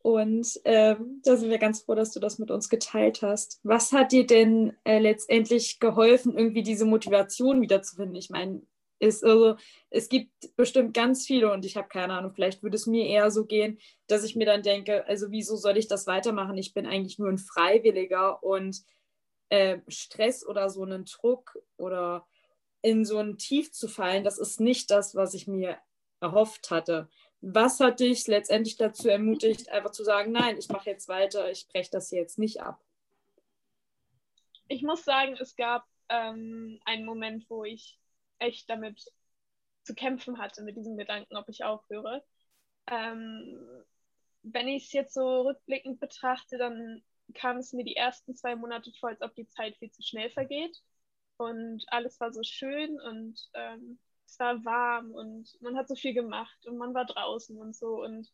Und 0.02 0.60
ähm, 0.64 1.20
da 1.24 1.36
sind 1.36 1.50
wir 1.50 1.58
ganz 1.58 1.82
froh, 1.82 1.94
dass 1.94 2.10
du 2.10 2.18
das 2.18 2.38
mit 2.38 2.50
uns 2.50 2.68
geteilt 2.68 3.22
hast. 3.22 3.60
Was 3.62 3.92
hat 3.92 4.10
dir 4.10 4.26
denn 4.26 4.76
äh, 4.84 4.98
letztendlich 4.98 5.78
geholfen, 5.78 6.36
irgendwie 6.36 6.64
diese 6.64 6.84
Motivation 6.84 7.62
wiederzufinden? 7.62 8.16
Ich 8.16 8.28
meine, 8.28 8.62
ist 8.98 9.24
also, 9.24 9.56
es 9.90 10.08
gibt 10.08 10.30
bestimmt 10.56 10.94
ganz 10.94 11.26
viele 11.26 11.52
und 11.52 11.64
ich 11.64 11.76
habe 11.76 11.88
keine 11.88 12.14
Ahnung, 12.14 12.32
vielleicht 12.32 12.62
würde 12.62 12.76
es 12.76 12.86
mir 12.86 13.06
eher 13.06 13.30
so 13.30 13.46
gehen, 13.46 13.78
dass 14.06 14.22
ich 14.22 14.36
mir 14.36 14.46
dann 14.46 14.62
denke, 14.62 15.06
also 15.06 15.30
wieso 15.30 15.56
soll 15.56 15.76
ich 15.76 15.88
das 15.88 16.06
weitermachen? 16.06 16.56
Ich 16.56 16.72
bin 16.72 16.86
eigentlich 16.86 17.18
nur 17.18 17.28
ein 17.28 17.38
Freiwilliger 17.38 18.42
und 18.42 18.82
äh, 19.48 19.78
Stress 19.88 20.46
oder 20.46 20.70
so 20.70 20.82
einen 20.82 21.04
Druck 21.04 21.58
oder 21.76 22.26
in 22.80 23.04
so 23.04 23.18
ein 23.18 23.38
Tief 23.38 23.72
zu 23.72 23.88
fallen, 23.88 24.24
das 24.24 24.38
ist 24.38 24.60
nicht 24.60 24.90
das, 24.90 25.14
was 25.14 25.34
ich 25.34 25.46
mir 25.46 25.78
erhofft 26.20 26.70
hatte. 26.70 27.08
Was 27.42 27.80
hat 27.80 27.98
dich 27.98 28.28
letztendlich 28.28 28.76
dazu 28.76 29.08
ermutigt, 29.08 29.68
einfach 29.68 29.90
zu 29.90 30.04
sagen, 30.04 30.30
nein, 30.30 30.56
ich 30.58 30.68
mache 30.68 30.88
jetzt 30.88 31.08
weiter, 31.08 31.50
ich 31.50 31.68
breche 31.68 31.90
das 31.90 32.10
jetzt 32.12 32.38
nicht 32.38 32.62
ab? 32.62 32.80
Ich 34.68 34.82
muss 34.82 35.04
sagen, 35.04 35.36
es 35.38 35.56
gab 35.56 35.84
ähm, 36.08 36.80
einen 36.84 37.04
Moment, 37.04 37.50
wo 37.50 37.64
ich 37.64 37.98
echt 38.38 38.70
damit 38.70 39.12
zu 39.82 39.94
kämpfen 39.94 40.38
hatte, 40.38 40.62
mit 40.62 40.76
diesem 40.76 40.96
Gedanken, 40.96 41.36
ob 41.36 41.48
ich 41.48 41.64
aufhöre. 41.64 42.22
Ähm, 42.86 43.58
wenn 44.44 44.68
ich 44.68 44.86
es 44.86 44.92
jetzt 44.92 45.14
so 45.14 45.42
rückblickend 45.42 45.98
betrachte, 45.98 46.58
dann 46.58 47.02
kam 47.34 47.56
es 47.56 47.72
mir 47.72 47.84
die 47.84 47.96
ersten 47.96 48.36
zwei 48.36 48.54
Monate 48.54 48.92
vor, 49.00 49.08
als 49.08 49.20
ob 49.20 49.34
die 49.34 49.48
Zeit 49.48 49.76
viel 49.78 49.90
zu 49.90 50.02
schnell 50.02 50.30
vergeht. 50.30 50.80
Und 51.38 51.84
alles 51.88 52.20
war 52.20 52.32
so 52.32 52.42
schön 52.44 53.00
und 53.00 53.50
ähm, 53.54 53.98
es 54.32 54.38
war 54.38 54.64
warm 54.64 55.10
und 55.12 55.48
man 55.60 55.76
hat 55.76 55.88
so 55.88 55.94
viel 55.94 56.14
gemacht 56.14 56.66
und 56.66 56.78
man 56.78 56.94
war 56.94 57.04
draußen 57.04 57.56
und 57.58 57.76
so. 57.76 58.02
Und 58.02 58.28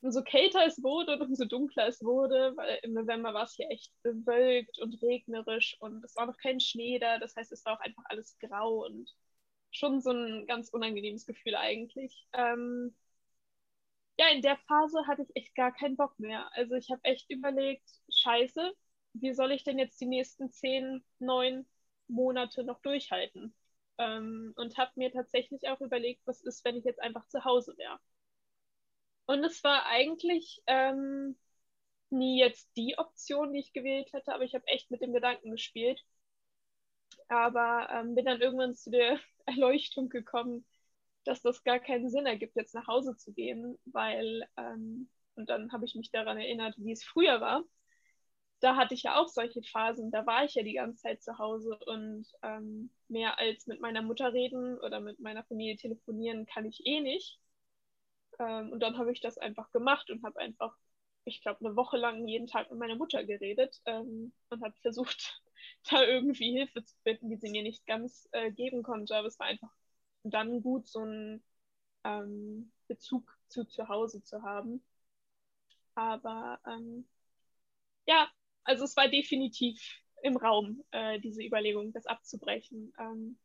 umso 0.00 0.22
kälter 0.22 0.66
es 0.66 0.82
wurde 0.82 1.14
und 1.14 1.22
umso 1.22 1.44
dunkler 1.44 1.86
es 1.88 2.02
wurde, 2.02 2.52
weil 2.56 2.80
im 2.82 2.94
November 2.94 3.32
war 3.34 3.44
es 3.44 3.54
hier 3.54 3.70
echt 3.70 3.92
bewölkt 4.02 4.78
und 4.80 5.00
regnerisch 5.02 5.76
und 5.80 6.04
es 6.04 6.16
war 6.16 6.26
noch 6.26 6.36
kein 6.38 6.60
Schnee 6.60 6.98
da. 6.98 7.18
Das 7.18 7.36
heißt, 7.36 7.52
es 7.52 7.64
war 7.64 7.74
auch 7.74 7.80
einfach 7.80 8.02
alles 8.06 8.36
grau 8.40 8.84
und 8.86 9.14
schon 9.70 10.00
so 10.00 10.10
ein 10.10 10.46
ganz 10.46 10.70
unangenehmes 10.70 11.26
Gefühl 11.26 11.54
eigentlich. 11.56 12.26
Ähm, 12.32 12.94
ja, 14.18 14.28
in 14.30 14.42
der 14.42 14.56
Phase 14.68 15.06
hatte 15.06 15.22
ich 15.22 15.36
echt 15.36 15.54
gar 15.54 15.72
keinen 15.72 15.96
Bock 15.96 16.18
mehr. 16.18 16.50
Also 16.54 16.74
ich 16.74 16.90
habe 16.90 17.04
echt 17.04 17.30
überlegt, 17.30 17.88
scheiße, 18.10 18.72
wie 19.14 19.32
soll 19.34 19.52
ich 19.52 19.64
denn 19.64 19.78
jetzt 19.78 20.00
die 20.00 20.06
nächsten 20.06 20.50
zehn, 20.50 21.04
neun 21.18 21.66
Monate 22.08 22.64
noch 22.64 22.80
durchhalten? 22.80 23.54
Ähm, 23.98 24.52
und 24.56 24.76
habe 24.78 24.92
mir 24.96 25.12
tatsächlich 25.12 25.68
auch 25.68 25.80
überlegt, 25.80 26.26
was 26.26 26.42
ist, 26.42 26.64
wenn 26.64 26.76
ich 26.76 26.84
jetzt 26.84 27.00
einfach 27.00 27.26
zu 27.28 27.44
Hause 27.44 27.76
wäre. 27.78 27.98
Und 29.26 29.44
es 29.44 29.62
war 29.64 29.86
eigentlich 29.86 30.62
ähm, 30.66 31.36
nie 32.10 32.38
jetzt 32.40 32.70
die 32.76 32.96
Option, 32.98 33.52
die 33.52 33.60
ich 33.60 33.72
gewählt 33.72 34.12
hätte, 34.12 34.34
aber 34.34 34.44
ich 34.44 34.54
habe 34.54 34.66
echt 34.68 34.90
mit 34.90 35.02
dem 35.02 35.12
Gedanken 35.12 35.50
gespielt. 35.50 36.04
Aber 37.28 37.88
ähm, 37.92 38.14
bin 38.14 38.24
dann 38.24 38.40
irgendwann 38.40 38.74
zu 38.74 38.90
der 38.90 39.18
Erleuchtung 39.46 40.08
gekommen, 40.08 40.64
dass 41.24 41.42
das 41.42 41.64
gar 41.64 41.80
keinen 41.80 42.08
Sinn 42.10 42.26
ergibt, 42.26 42.56
jetzt 42.56 42.74
nach 42.74 42.86
Hause 42.86 43.16
zu 43.16 43.32
gehen, 43.32 43.78
weil, 43.86 44.48
ähm, 44.56 45.08
und 45.34 45.48
dann 45.50 45.72
habe 45.72 45.84
ich 45.84 45.94
mich 45.96 46.10
daran 46.10 46.38
erinnert, 46.38 46.74
wie 46.78 46.92
es 46.92 47.04
früher 47.04 47.40
war 47.40 47.64
da 48.60 48.76
hatte 48.76 48.94
ich 48.94 49.02
ja 49.04 49.16
auch 49.20 49.28
solche 49.28 49.62
Phasen, 49.62 50.10
da 50.10 50.26
war 50.26 50.44
ich 50.44 50.54
ja 50.54 50.62
die 50.62 50.74
ganze 50.74 51.02
Zeit 51.02 51.22
zu 51.22 51.38
Hause 51.38 51.78
und 51.86 52.26
ähm, 52.42 52.90
mehr 53.08 53.38
als 53.38 53.66
mit 53.66 53.80
meiner 53.80 54.02
Mutter 54.02 54.32
reden 54.32 54.78
oder 54.80 55.00
mit 55.00 55.20
meiner 55.20 55.44
Familie 55.44 55.76
telefonieren 55.76 56.46
kann 56.46 56.66
ich 56.66 56.86
eh 56.86 57.00
nicht. 57.00 57.38
Ähm, 58.38 58.72
und 58.72 58.80
dann 58.80 58.98
habe 58.98 59.12
ich 59.12 59.20
das 59.20 59.38
einfach 59.38 59.70
gemacht 59.72 60.10
und 60.10 60.22
habe 60.24 60.38
einfach, 60.40 60.76
ich 61.24 61.42
glaube, 61.42 61.64
eine 61.64 61.76
Woche 61.76 61.96
lang 61.96 62.26
jeden 62.28 62.46
Tag 62.46 62.70
mit 62.70 62.78
meiner 62.78 62.96
Mutter 62.96 63.24
geredet 63.24 63.80
ähm, 63.86 64.32
und 64.50 64.62
habe 64.62 64.74
versucht, 64.82 65.42
da 65.90 66.02
irgendwie 66.04 66.52
Hilfe 66.52 66.84
zu 66.84 66.94
finden, 67.02 67.30
die 67.30 67.36
sie 67.36 67.50
mir 67.50 67.62
nicht 67.62 67.86
ganz 67.86 68.28
äh, 68.32 68.50
geben 68.52 68.82
konnte. 68.82 69.16
Aber 69.16 69.28
es 69.28 69.38
war 69.38 69.46
einfach 69.46 69.72
dann 70.24 70.62
gut, 70.62 70.88
so 70.88 71.00
einen 71.00 71.42
ähm, 72.04 72.72
Bezug 72.88 73.38
zu 73.48 73.64
zu 73.64 73.88
Hause 73.88 74.22
zu 74.22 74.42
haben. 74.42 74.84
Aber 75.96 76.60
ähm, 76.66 77.06
ja, 78.06 78.28
also 78.66 78.84
es 78.84 78.96
war 78.96 79.08
definitiv 79.08 79.80
im 80.22 80.36
Raum, 80.36 80.82
äh, 80.90 81.20
diese 81.20 81.42
Überlegung, 81.42 81.92
das 81.92 82.06
abzubrechen. 82.06 82.92
Ähm, 82.98 83.38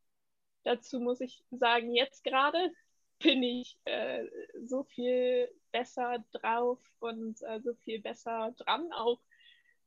dazu 0.63 0.99
muss 0.99 1.21
ich 1.21 1.43
sagen, 1.51 1.95
jetzt 1.95 2.23
gerade 2.23 2.71
bin 3.19 3.43
ich 3.43 3.77
äh, 3.85 4.25
so 4.65 4.83
viel 4.83 5.49
besser 5.71 6.23
drauf 6.31 6.79
und 6.99 7.41
äh, 7.43 7.61
so 7.61 7.73
viel 7.75 8.01
besser 8.01 8.53
dran 8.57 8.91
auch 8.93 9.21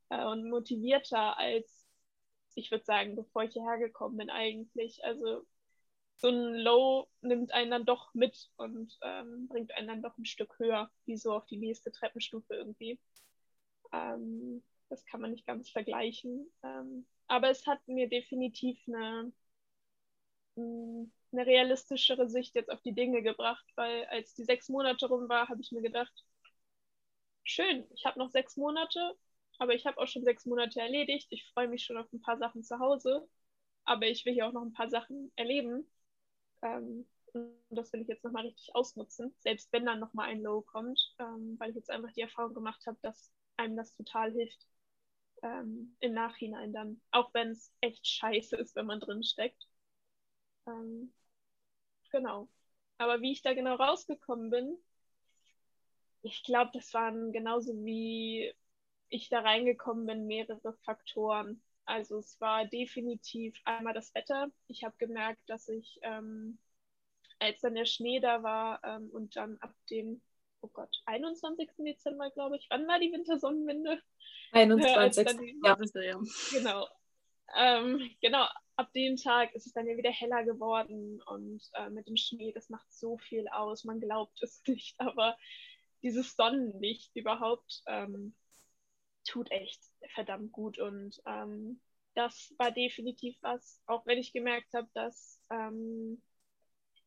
äh, 0.09 0.25
und 0.25 0.49
motivierter 0.49 1.37
als 1.37 1.85
ich 2.55 2.71
würde 2.71 2.85
sagen, 2.85 3.15
bevor 3.15 3.43
ich 3.43 3.53
hierher 3.53 3.77
gekommen 3.77 4.17
bin 4.17 4.29
eigentlich. 4.29 5.03
Also 5.03 5.45
so 6.17 6.29
ein 6.29 6.55
Low 6.55 7.07
nimmt 7.21 7.53
einen 7.53 7.71
dann 7.71 7.85
doch 7.85 8.13
mit 8.13 8.49
und 8.55 8.97
ähm, 9.01 9.47
bringt 9.47 9.73
einen 9.73 9.87
dann 9.87 10.01
doch 10.01 10.17
ein 10.17 10.25
Stück 10.25 10.57
höher, 10.57 10.89
wie 11.05 11.17
so 11.17 11.33
auf 11.33 11.45
die 11.45 11.57
nächste 11.57 11.91
Treppenstufe 11.91 12.55
irgendwie. 12.55 12.99
Ähm, 13.91 14.63
das 14.89 15.05
kann 15.05 15.21
man 15.21 15.31
nicht 15.31 15.45
ganz 15.47 15.69
vergleichen. 15.69 16.51
Ähm, 16.63 17.05
aber 17.27 17.49
es 17.49 17.65
hat 17.67 17.87
mir 17.87 18.07
definitiv 18.09 18.77
eine, 18.87 19.31
mm, 20.55 21.05
eine 21.31 21.45
realistischere 21.45 22.29
Sicht 22.29 22.55
jetzt 22.55 22.71
auf 22.71 22.81
die 22.81 22.93
Dinge 22.93 23.21
gebracht, 23.21 23.65
weil 23.75 24.05
als 24.05 24.33
die 24.35 24.43
sechs 24.45 24.69
Monate 24.69 25.07
rum 25.07 25.27
war, 25.29 25.49
habe 25.49 25.61
ich 25.61 25.71
mir 25.71 25.81
gedacht, 25.81 26.13
schön, 27.43 27.85
ich 27.93 28.05
habe 28.05 28.19
noch 28.19 28.29
sechs 28.29 28.57
Monate, 28.57 29.15
aber 29.59 29.73
ich 29.73 29.85
habe 29.85 29.97
auch 29.99 30.07
schon 30.07 30.23
sechs 30.23 30.45
Monate 30.45 30.79
erledigt. 30.81 31.27
Ich 31.29 31.45
freue 31.53 31.67
mich 31.67 31.83
schon 31.85 31.97
auf 31.97 32.11
ein 32.13 32.21
paar 32.21 32.37
Sachen 32.37 32.63
zu 32.63 32.79
Hause, 32.79 33.27
aber 33.85 34.07
ich 34.07 34.25
will 34.25 34.33
hier 34.33 34.47
auch 34.47 34.53
noch 34.53 34.63
ein 34.63 34.73
paar 34.73 34.89
Sachen 34.89 35.31
erleben. 35.35 35.89
Ähm, 36.61 37.07
und 37.33 37.53
das 37.69 37.91
will 37.93 38.01
ich 38.01 38.07
jetzt 38.07 38.23
nochmal 38.23 38.45
richtig 38.45 38.73
ausnutzen, 38.75 39.35
selbst 39.39 39.71
wenn 39.73 39.85
dann 39.85 39.99
nochmal 39.99 40.29
ein 40.29 40.41
Low 40.41 40.61
kommt, 40.61 41.15
ähm, 41.19 41.55
weil 41.59 41.71
ich 41.71 41.75
jetzt 41.75 41.91
einfach 41.91 42.11
die 42.13 42.21
Erfahrung 42.21 42.53
gemacht 42.53 42.85
habe, 42.87 42.97
dass 43.01 43.31
einem 43.57 43.75
das 43.77 43.95
total 43.95 44.31
hilft, 44.31 44.67
ähm, 45.43 45.95
im 45.99 46.13
Nachhinein 46.13 46.73
dann, 46.73 47.01
auch 47.11 47.33
wenn 47.33 47.49
es 47.51 47.71
echt 47.81 48.07
scheiße 48.07 48.55
ist, 48.57 48.75
wenn 48.75 48.85
man 48.85 48.99
drin 48.99 49.23
steckt. 49.23 49.67
Ähm, 50.67 51.13
genau. 52.11 52.49
Aber 52.97 53.21
wie 53.21 53.31
ich 53.31 53.41
da 53.41 53.53
genau 53.53 53.75
rausgekommen 53.75 54.49
bin, 54.49 54.77
ich 56.21 56.43
glaube, 56.43 56.71
das 56.73 56.93
waren 56.93 57.31
genauso 57.31 57.73
wie 57.85 58.53
ich 59.09 59.29
da 59.29 59.41
reingekommen 59.41 60.05
bin, 60.05 60.27
mehrere 60.27 60.73
Faktoren. 60.83 61.61
Also 61.85 62.17
es 62.17 62.39
war 62.41 62.65
definitiv 62.65 63.55
einmal 63.63 63.93
das 63.93 64.13
Wetter. 64.15 64.49
Ich 64.67 64.83
habe 64.83 64.95
gemerkt, 64.97 65.47
dass 65.47 65.69
ich, 65.69 65.99
ähm, 66.01 66.57
als 67.39 67.61
dann 67.61 67.75
der 67.75 67.85
Schnee 67.85 68.19
da 68.19 68.41
war 68.41 68.83
ähm, 68.83 69.09
und 69.11 69.35
dann 69.35 69.57
ab 69.59 69.73
dem, 69.91 70.21
oh 70.65 70.69
Gott, 70.73 71.01
21. 71.05 71.69
Dezember, 71.77 72.31
glaube 72.31 72.57
ich, 72.57 72.67
wann 72.69 72.87
war 72.87 72.99
die 72.99 73.11
Wintersonnenwende? 73.11 74.01
21. 74.51 75.27
Die, 75.37 75.59
ja. 75.63 75.77
ja. 76.01 76.19
Genau. 76.51 76.87
Ähm, 77.55 78.09
genau, 78.21 78.47
ab 78.75 78.91
dem 78.93 79.15
Tag 79.17 79.53
ist 79.53 79.67
es 79.67 79.73
dann 79.73 79.87
ja 79.87 79.95
wieder 79.95 80.11
heller 80.11 80.43
geworden 80.43 81.21
und 81.27 81.61
äh, 81.73 81.89
mit 81.89 82.07
dem 82.07 82.17
Schnee, 82.17 82.51
das 82.51 82.69
macht 82.69 82.91
so 82.91 83.17
viel 83.17 83.47
aus. 83.49 83.83
Man 83.83 83.99
glaubt 83.99 84.41
es 84.41 84.63
nicht, 84.67 84.99
aber 84.99 85.37
dieses 86.01 86.35
Sonnenlicht 86.35 87.15
überhaupt 87.15 87.81
ähm, 87.87 88.35
tut 89.23 89.51
echt 89.51 89.81
verdammt 90.13 90.51
gut 90.51 90.79
und 90.79 91.21
ähm, 91.25 91.79
das 92.15 92.53
war 92.57 92.71
definitiv 92.71 93.37
was, 93.41 93.81
auch 93.85 94.05
wenn 94.05 94.17
ich 94.17 94.33
gemerkt 94.33 94.73
habe, 94.73 94.87
dass 94.93 95.39
ähm, 95.51 96.21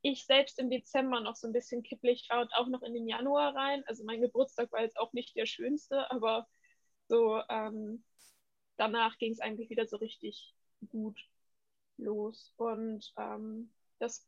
ich 0.02 0.24
selbst 0.26 0.58
im 0.58 0.70
Dezember 0.70 1.20
noch 1.20 1.36
so 1.36 1.46
ein 1.46 1.52
bisschen 1.52 1.82
kipplig 1.82 2.26
war 2.30 2.40
und 2.42 2.52
auch 2.54 2.68
noch 2.68 2.82
in 2.82 2.94
den 2.94 3.08
Januar 3.08 3.54
rein. 3.54 3.82
Also 3.86 4.04
mein 4.04 4.20
Geburtstag 4.20 4.70
war 4.72 4.82
jetzt 4.82 4.98
auch 4.98 5.12
nicht 5.12 5.36
der 5.36 5.46
schönste, 5.46 6.10
aber 6.10 6.46
so 7.08 7.40
ähm, 7.48 8.04
danach 8.76 9.18
ging 9.18 9.32
es 9.32 9.40
eigentlich 9.40 9.70
wieder 9.70 9.86
so 9.86 9.96
richtig 9.96 10.54
gut 10.88 11.18
los. 11.96 12.52
Und 12.56 13.12
ähm, 13.18 13.72
das, 13.98 14.26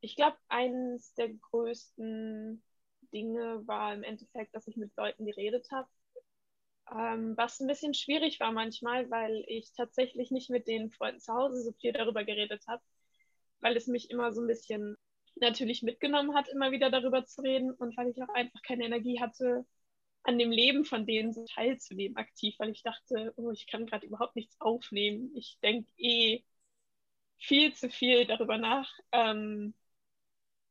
ich 0.00 0.16
glaube, 0.16 0.36
eines 0.48 1.14
der 1.14 1.30
größten 1.30 2.62
Dinge 3.12 3.66
war 3.66 3.94
im 3.94 4.02
Endeffekt, 4.02 4.54
dass 4.54 4.68
ich 4.68 4.76
mit 4.76 4.96
Leuten 4.96 5.26
geredet 5.26 5.70
habe. 5.70 5.88
Ähm, 6.92 7.36
was 7.36 7.60
ein 7.60 7.68
bisschen 7.68 7.94
schwierig 7.94 8.40
war 8.40 8.52
manchmal, 8.52 9.10
weil 9.10 9.44
ich 9.46 9.72
tatsächlich 9.74 10.30
nicht 10.30 10.50
mit 10.50 10.66
den 10.66 10.90
Freunden 10.90 11.20
zu 11.20 11.32
Hause 11.32 11.62
so 11.62 11.72
viel 11.72 11.92
darüber 11.92 12.24
geredet 12.24 12.66
habe, 12.66 12.82
weil 13.60 13.76
es 13.76 13.86
mich 13.86 14.10
immer 14.10 14.32
so 14.32 14.40
ein 14.40 14.46
bisschen 14.46 14.96
natürlich 15.36 15.82
mitgenommen 15.82 16.34
hat, 16.34 16.48
immer 16.48 16.70
wieder 16.70 16.90
darüber 16.90 17.24
zu 17.24 17.42
reden 17.42 17.72
und 17.72 17.96
weil 17.96 18.08
ich 18.08 18.22
auch 18.22 18.34
einfach 18.34 18.62
keine 18.62 18.84
Energie 18.84 19.20
hatte, 19.20 19.64
an 20.22 20.38
dem 20.38 20.50
Leben 20.50 20.84
von 20.84 21.06
denen 21.06 21.32
so 21.32 21.44
teilzunehmen 21.46 22.16
aktiv, 22.16 22.54
weil 22.58 22.70
ich 22.70 22.82
dachte, 22.82 23.32
oh, 23.36 23.50
ich 23.50 23.66
kann 23.66 23.86
gerade 23.86 24.06
überhaupt 24.06 24.36
nichts 24.36 24.60
aufnehmen. 24.60 25.32
Ich 25.34 25.58
denke 25.62 25.90
eh 25.96 26.44
viel 27.38 27.74
zu 27.74 27.88
viel 27.90 28.26
darüber 28.26 28.58
nach. 28.58 28.90
Ähm, 29.12 29.74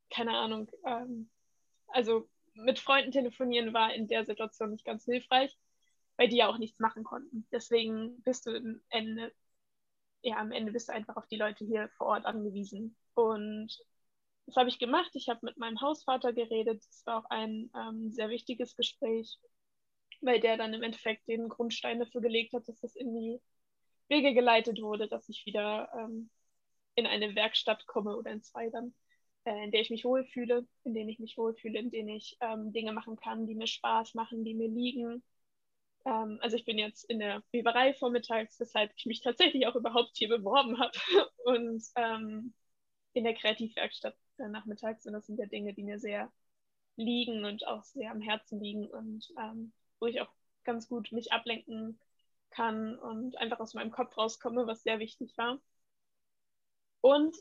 keine 0.09 0.37
Ahnung. 0.37 0.69
Ähm, 0.85 1.29
also 1.87 2.29
mit 2.53 2.79
Freunden 2.79 3.11
telefonieren 3.11 3.73
war 3.73 3.93
in 3.93 4.07
der 4.07 4.25
Situation 4.25 4.71
nicht 4.71 4.85
ganz 4.85 5.05
hilfreich, 5.05 5.57
weil 6.17 6.29
die 6.29 6.37
ja 6.37 6.47
auch 6.47 6.57
nichts 6.57 6.79
machen 6.79 7.03
konnten. 7.03 7.47
Deswegen 7.51 8.21
bist 8.23 8.45
du 8.45 8.55
am 8.55 8.81
Ende, 8.89 9.33
ja, 10.23 10.37
am 10.37 10.51
Ende 10.51 10.71
bist 10.71 10.89
du 10.89 10.93
einfach 10.93 11.15
auf 11.17 11.27
die 11.27 11.37
Leute 11.37 11.65
hier 11.65 11.89
vor 11.97 12.07
Ort 12.07 12.25
angewiesen. 12.25 12.95
Und 13.13 13.69
das 14.45 14.55
habe 14.57 14.69
ich 14.69 14.79
gemacht. 14.79 15.11
Ich 15.15 15.29
habe 15.29 15.39
mit 15.43 15.57
meinem 15.57 15.81
Hausvater 15.81 16.33
geredet. 16.33 16.83
Das 16.89 17.05
war 17.05 17.19
auch 17.19 17.29
ein 17.29 17.71
ähm, 17.75 18.11
sehr 18.11 18.29
wichtiges 18.29 18.75
Gespräch, 18.75 19.37
weil 20.21 20.39
der 20.39 20.57
dann 20.57 20.73
im 20.73 20.83
Endeffekt 20.83 21.27
den 21.27 21.49
Grundstein 21.49 21.99
dafür 21.99 22.21
gelegt 22.21 22.53
hat, 22.53 22.67
dass 22.67 22.79
das 22.81 22.95
in 22.95 23.13
die 23.15 23.39
Wege 24.09 24.33
geleitet 24.33 24.81
wurde, 24.81 25.07
dass 25.07 25.29
ich 25.29 25.45
wieder 25.45 25.89
ähm, 25.97 26.29
in 26.95 27.07
eine 27.07 27.35
Werkstatt 27.35 27.87
komme 27.87 28.17
oder 28.17 28.31
in 28.31 28.43
zwei 28.43 28.69
dann. 28.69 28.93
äh, 29.45 29.65
in 29.65 29.71
der 29.71 29.81
ich 29.81 29.89
mich 29.91 30.05
wohlfühle, 30.05 30.67
in 30.85 30.93
denen 30.95 31.09
ich 31.09 31.19
mich 31.19 31.37
wohlfühle, 31.37 31.79
in 31.79 31.91
denen 31.91 32.09
ich 32.09 32.37
ähm, 32.41 32.73
Dinge 32.73 32.93
machen 32.93 33.17
kann, 33.17 33.47
die 33.47 33.55
mir 33.55 33.67
Spaß 33.67 34.15
machen, 34.15 34.43
die 34.45 34.55
mir 34.55 34.69
liegen. 34.69 35.23
Ähm, 36.05 36.39
also 36.41 36.55
ich 36.55 36.65
bin 36.65 36.77
jetzt 36.77 37.03
in 37.05 37.19
der 37.19 37.43
Weberei 37.51 37.93
vormittags, 37.93 38.59
weshalb 38.59 38.91
ich 38.95 39.05
mich 39.05 39.21
tatsächlich 39.21 39.67
auch 39.67 39.75
überhaupt 39.75 40.17
hier 40.17 40.29
beworben 40.29 40.79
habe. 40.79 40.91
Und 41.45 41.83
ähm, 41.95 42.53
in 43.13 43.23
der 43.23 43.33
Kreativwerkstatt 43.33 44.15
äh, 44.37 44.47
nachmittags. 44.47 45.05
Und 45.05 45.13
das 45.13 45.25
sind 45.25 45.39
ja 45.39 45.45
Dinge, 45.45 45.73
die 45.73 45.83
mir 45.83 45.99
sehr 45.99 46.31
liegen 46.95 47.45
und 47.45 47.65
auch 47.65 47.83
sehr 47.83 48.11
am 48.11 48.21
Herzen 48.21 48.59
liegen 48.59 48.87
und 48.89 49.25
ähm, 49.39 49.71
wo 49.99 50.07
ich 50.07 50.19
auch 50.21 50.29
ganz 50.65 50.89
gut 50.89 51.11
mich 51.11 51.31
ablenken 51.31 51.97
kann 52.51 52.97
und 52.99 53.37
einfach 53.37 53.59
aus 53.59 53.73
meinem 53.73 53.91
Kopf 53.91 54.17
rauskomme, 54.17 54.67
was 54.67 54.83
sehr 54.83 54.99
wichtig 54.99 55.37
war. 55.37 55.59
Und 57.01 57.35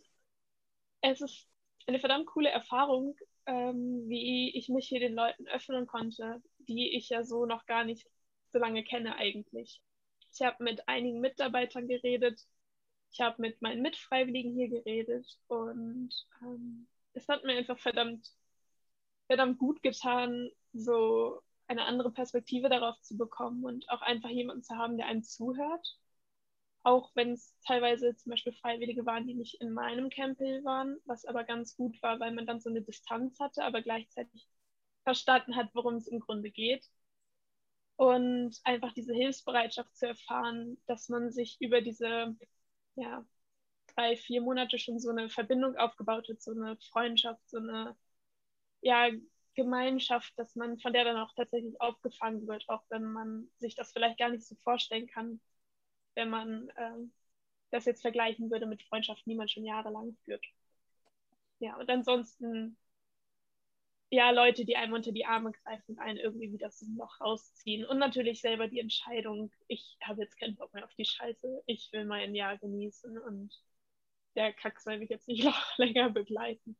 es 1.00 1.20
ist 1.20 1.48
eine 1.86 1.98
verdammt 1.98 2.26
coole 2.26 2.50
Erfahrung, 2.50 3.16
ähm, 3.46 4.08
wie 4.08 4.56
ich 4.56 4.68
mich 4.68 4.88
hier 4.88 5.00
den 5.00 5.14
Leuten 5.14 5.48
öffnen 5.48 5.86
konnte, 5.86 6.42
die 6.58 6.96
ich 6.96 7.08
ja 7.08 7.24
so 7.24 7.46
noch 7.46 7.66
gar 7.66 7.84
nicht 7.84 8.06
so 8.52 8.58
lange 8.58 8.84
kenne 8.84 9.16
eigentlich. 9.16 9.82
Ich 10.32 10.42
habe 10.42 10.62
mit 10.64 10.88
einigen 10.88 11.20
Mitarbeitern 11.20 11.88
geredet, 11.88 12.40
ich 13.12 13.20
habe 13.20 13.40
mit 13.42 13.62
meinen 13.62 13.82
Mitfreiwilligen 13.82 14.54
hier 14.54 14.68
geredet 14.68 15.38
und 15.48 16.10
ähm, 16.42 16.86
es 17.14 17.28
hat 17.28 17.44
mir 17.44 17.56
einfach 17.56 17.78
verdammt, 17.78 18.30
verdammt 19.26 19.58
gut 19.58 19.82
getan, 19.82 20.50
so 20.72 21.40
eine 21.66 21.84
andere 21.84 22.10
Perspektive 22.12 22.68
darauf 22.68 23.00
zu 23.02 23.16
bekommen 23.16 23.64
und 23.64 23.88
auch 23.90 24.02
einfach 24.02 24.30
jemanden 24.30 24.62
zu 24.62 24.76
haben, 24.76 24.96
der 24.96 25.06
einem 25.06 25.22
zuhört. 25.22 25.98
Auch 26.82 27.10
wenn 27.14 27.32
es 27.32 27.54
teilweise 27.66 28.16
zum 28.16 28.30
Beispiel 28.30 28.52
Freiwillige 28.54 29.04
waren, 29.06 29.26
die 29.26 29.34
nicht 29.34 29.60
in 29.60 29.72
meinem 29.72 30.10
Campbell 30.10 30.64
waren, 30.64 30.98
was 31.04 31.24
aber 31.26 31.44
ganz 31.44 31.76
gut 31.76 32.00
war, 32.02 32.20
weil 32.20 32.32
man 32.32 32.46
dann 32.46 32.60
so 32.60 32.70
eine 32.70 32.82
Distanz 32.82 33.38
hatte, 33.40 33.64
aber 33.64 33.82
gleichzeitig 33.82 34.48
verstanden 35.04 35.56
hat, 35.56 35.70
worum 35.74 35.96
es 35.96 36.08
im 36.08 36.20
Grunde 36.20 36.50
geht. 36.50 36.88
Und 37.98 38.60
einfach 38.62 38.92
diese 38.92 39.12
Hilfsbereitschaft 39.12 39.96
zu 39.96 40.06
erfahren, 40.06 40.78
dass 40.86 41.08
man 41.08 41.32
sich 41.32 41.56
über 41.60 41.80
diese 41.80 42.36
ja, 42.94 43.26
drei, 43.96 44.16
vier 44.16 44.40
Monate 44.40 44.78
schon 44.78 45.00
so 45.00 45.10
eine 45.10 45.28
Verbindung 45.28 45.76
aufgebaut 45.76 46.28
hat, 46.28 46.40
so 46.40 46.52
eine 46.52 46.76
Freundschaft, 46.92 47.40
so 47.50 47.58
eine 47.58 47.96
ja, 48.82 49.10
Gemeinschaft, 49.54 50.32
dass 50.38 50.54
man 50.54 50.78
von 50.78 50.92
der 50.92 51.02
dann 51.04 51.16
auch 51.16 51.34
tatsächlich 51.34 51.80
aufgefangen 51.80 52.46
wird, 52.46 52.68
auch 52.68 52.84
wenn 52.90 53.04
man 53.04 53.50
sich 53.58 53.74
das 53.74 53.92
vielleicht 53.92 54.18
gar 54.18 54.30
nicht 54.30 54.46
so 54.46 54.54
vorstellen 54.62 55.08
kann, 55.08 55.40
wenn 56.14 56.30
man 56.30 56.68
äh, 56.76 57.10
das 57.72 57.84
jetzt 57.86 58.02
vergleichen 58.02 58.50
würde 58.52 58.66
mit 58.66 58.84
Freundschaften, 58.84 59.30
die 59.30 59.36
man 59.36 59.48
schon 59.48 59.64
jahrelang 59.64 60.16
führt. 60.24 60.44
Ja, 61.58 61.76
und 61.76 61.90
ansonsten 61.90 62.76
ja, 64.10 64.30
Leute, 64.30 64.64
die 64.64 64.76
einem 64.76 64.94
unter 64.94 65.12
die 65.12 65.26
Arme 65.26 65.52
greifen 65.52 65.92
und 65.92 65.98
einen 65.98 66.18
irgendwie 66.18 66.52
wieder 66.52 66.70
so 66.70 66.86
noch 66.96 67.20
rausziehen. 67.20 67.84
Und 67.84 67.98
natürlich 67.98 68.40
selber 68.40 68.66
die 68.66 68.80
Entscheidung, 68.80 69.50
ich 69.66 69.98
habe 70.02 70.22
jetzt 70.22 70.38
keinen 70.38 70.56
Bock 70.56 70.72
mehr 70.72 70.84
auf 70.84 70.94
die 70.94 71.04
Scheiße, 71.04 71.62
ich 71.66 71.90
will 71.92 72.06
mein 72.06 72.34
Jahr 72.34 72.56
genießen 72.56 73.18
und 73.18 73.52
der 74.34 74.52
Kack 74.52 74.80
soll 74.80 74.98
mich 74.98 75.10
jetzt 75.10 75.28
nicht 75.28 75.44
noch 75.44 75.78
länger 75.78 76.10
begleiten. 76.10 76.76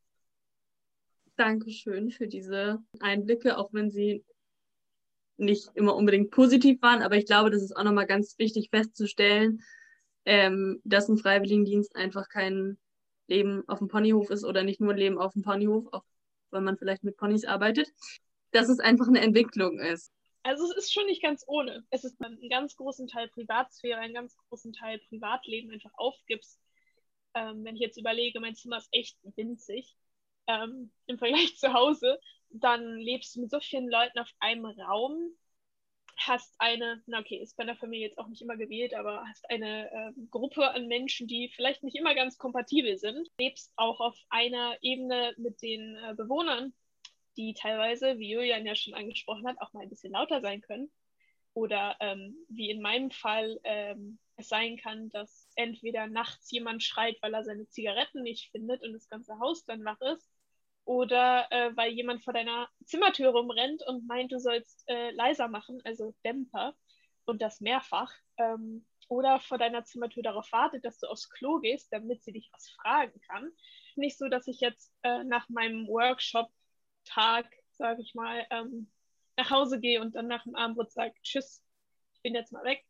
Dankeschön 1.36 2.10
für 2.10 2.26
diese 2.26 2.82
Einblicke, 2.98 3.58
auch 3.58 3.72
wenn 3.72 3.90
sie 3.90 4.24
nicht 5.36 5.68
immer 5.74 5.94
unbedingt 5.94 6.30
positiv 6.30 6.82
waren, 6.82 7.02
aber 7.02 7.16
ich 7.16 7.26
glaube, 7.26 7.50
das 7.50 7.62
ist 7.62 7.76
auch 7.76 7.84
nochmal 7.84 8.06
ganz 8.06 8.38
wichtig 8.38 8.70
festzustellen, 8.70 9.62
ähm, 10.24 10.80
dass 10.82 11.08
ein 11.08 11.18
Freiwilligendienst 11.18 11.94
einfach 11.94 12.28
kein 12.28 12.76
Leben 13.28 13.62
auf 13.68 13.78
dem 13.78 13.86
Ponyhof 13.86 14.30
ist 14.30 14.44
oder 14.44 14.64
nicht 14.64 14.80
nur 14.80 14.92
ein 14.92 14.98
Leben 14.98 15.18
auf 15.18 15.34
dem 15.34 15.42
Ponyhof, 15.42 15.86
auch 15.92 16.02
weil 16.50 16.60
man 16.62 16.78
vielleicht 16.78 17.04
mit 17.04 17.16
Ponys 17.16 17.44
arbeitet, 17.44 17.88
dass 18.52 18.68
es 18.68 18.80
einfach 18.80 19.08
eine 19.08 19.20
Entwicklung 19.20 19.78
ist. 19.78 20.12
Also 20.42 20.64
es 20.64 20.76
ist 20.76 20.92
schon 20.92 21.06
nicht 21.06 21.22
ganz 21.22 21.44
ohne. 21.46 21.84
Es 21.90 22.04
ist 22.04 22.20
einen 22.22 22.48
ganz 22.48 22.76
großen 22.76 23.06
Teil 23.06 23.28
Privatsphäre, 23.28 23.98
einen 23.98 24.14
ganz 24.14 24.36
großen 24.48 24.72
Teil 24.72 24.98
Privatleben 25.08 25.70
einfach 25.70 25.92
aufgibst. 25.94 26.60
Ähm, 27.34 27.64
wenn 27.64 27.74
ich 27.74 27.82
jetzt 27.82 27.98
überlege, 27.98 28.40
mein 28.40 28.54
Zimmer 28.54 28.78
ist 28.78 28.88
echt 28.92 29.18
winzig 29.36 29.96
ähm, 30.46 30.90
im 31.06 31.18
Vergleich 31.18 31.56
zu 31.58 31.72
Hause, 31.72 32.18
dann 32.50 32.96
lebst 32.96 33.36
du 33.36 33.42
mit 33.42 33.50
so 33.50 33.60
vielen 33.60 33.88
Leuten 33.88 34.18
auf 34.18 34.30
einem 34.40 34.64
Raum, 34.64 35.32
hast 36.18 36.54
eine, 36.58 37.02
na 37.06 37.20
okay, 37.20 37.36
ist 37.36 37.56
bei 37.56 37.64
der 37.64 37.76
Familie 37.76 38.06
jetzt 38.06 38.18
auch 38.18 38.28
nicht 38.28 38.42
immer 38.42 38.56
gewählt, 38.56 38.94
aber 38.94 39.24
hast 39.26 39.48
eine 39.50 39.90
äh, 39.90 40.12
Gruppe 40.30 40.70
an 40.70 40.86
Menschen, 40.86 41.26
die 41.26 41.50
vielleicht 41.54 41.82
nicht 41.82 41.96
immer 41.96 42.14
ganz 42.14 42.38
kompatibel 42.38 42.98
sind, 42.98 43.28
lebst 43.38 43.72
auch 43.76 44.00
auf 44.00 44.16
einer 44.28 44.76
Ebene 44.82 45.34
mit 45.38 45.62
den 45.62 45.96
äh, 45.96 46.14
Bewohnern, 46.14 46.74
die 47.36 47.54
teilweise, 47.54 48.18
wie 48.18 48.32
Julian 48.32 48.66
ja 48.66 48.74
schon 48.74 48.94
angesprochen 48.94 49.46
hat, 49.46 49.60
auch 49.60 49.72
mal 49.72 49.82
ein 49.82 49.88
bisschen 49.88 50.12
lauter 50.12 50.40
sein 50.40 50.60
können. 50.60 50.90
Oder 51.54 51.96
ähm, 52.00 52.36
wie 52.48 52.70
in 52.70 52.82
meinem 52.82 53.10
Fall 53.10 53.58
ähm, 53.64 54.18
es 54.36 54.48
sein 54.48 54.76
kann, 54.76 55.08
dass 55.10 55.48
entweder 55.56 56.06
nachts 56.06 56.50
jemand 56.50 56.82
schreit, 56.82 57.16
weil 57.20 57.34
er 57.34 57.44
seine 57.44 57.68
Zigaretten 57.68 58.22
nicht 58.22 58.50
findet 58.50 58.82
und 58.82 58.92
das 58.92 59.08
ganze 59.08 59.38
Haus 59.38 59.64
dann 59.64 59.84
wach 59.84 60.00
ist, 60.00 60.28
oder 60.88 61.46
äh, 61.50 61.76
weil 61.76 61.92
jemand 61.92 62.24
vor 62.24 62.32
deiner 62.32 62.66
Zimmertür 62.86 63.28
rumrennt 63.28 63.82
und 63.86 64.06
meint, 64.06 64.32
du 64.32 64.40
sollst 64.40 64.88
äh, 64.88 65.10
leiser 65.10 65.46
machen, 65.46 65.82
also 65.84 66.14
Dämper, 66.24 66.74
und 67.26 67.42
das 67.42 67.60
mehrfach, 67.60 68.10
ähm, 68.38 68.86
oder 69.08 69.38
vor 69.38 69.58
deiner 69.58 69.84
Zimmertür 69.84 70.22
darauf 70.22 70.50
wartet, 70.50 70.86
dass 70.86 70.98
du 70.98 71.06
aufs 71.06 71.28
Klo 71.28 71.58
gehst, 71.60 71.92
damit 71.92 72.24
sie 72.24 72.32
dich 72.32 72.48
was 72.54 72.70
fragen 72.70 73.20
kann. 73.28 73.52
Nicht 73.96 74.16
so, 74.16 74.28
dass 74.28 74.46
ich 74.46 74.60
jetzt 74.60 74.90
äh, 75.02 75.24
nach 75.24 75.50
meinem 75.50 75.86
Workshop-Tag, 75.88 77.46
sage 77.72 78.00
ich 78.00 78.14
mal, 78.14 78.46
ähm, 78.48 78.90
nach 79.36 79.50
Hause 79.50 79.80
gehe 79.80 80.00
und 80.00 80.14
dann 80.14 80.26
nach 80.26 80.44
dem 80.44 80.56
Abendbrot 80.56 80.90
sage, 80.90 81.12
tschüss, 81.22 81.62
ich 82.14 82.22
bin 82.22 82.34
jetzt 82.34 82.50
mal 82.50 82.64
weg. 82.64 82.82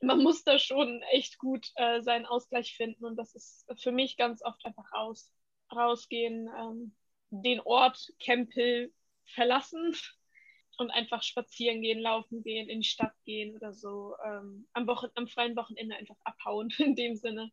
Man 0.00 0.22
muss 0.22 0.44
da 0.44 0.58
schon 0.58 1.02
echt 1.10 1.36
gut 1.36 1.66
äh, 1.74 2.00
seinen 2.00 2.24
Ausgleich 2.24 2.74
finden 2.74 3.04
und 3.04 3.16
das 3.16 3.34
ist 3.34 3.66
für 3.82 3.92
mich 3.92 4.16
ganz 4.16 4.42
oft 4.42 4.64
einfach 4.64 4.90
raus, 4.94 5.30
rausgehen, 5.70 6.48
ähm, 6.58 6.96
den 7.32 7.60
Ort 7.60 8.12
Kempel 8.18 8.92
verlassen 9.24 9.96
und 10.76 10.90
einfach 10.90 11.22
spazieren 11.22 11.80
gehen, 11.80 11.98
laufen 11.98 12.42
gehen, 12.42 12.68
in 12.68 12.80
die 12.80 12.86
Stadt 12.86 13.14
gehen 13.24 13.56
oder 13.56 13.72
so. 13.72 14.14
Ähm, 14.24 14.66
am, 14.74 14.86
Wochen 14.86 15.08
am 15.14 15.26
freien 15.26 15.56
Wochenende 15.56 15.96
einfach 15.96 16.16
abhauen 16.24 16.70
in 16.78 16.94
dem 16.94 17.16
Sinne. 17.16 17.50